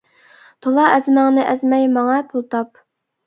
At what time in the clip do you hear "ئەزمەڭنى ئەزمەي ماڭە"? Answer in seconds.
0.93-2.17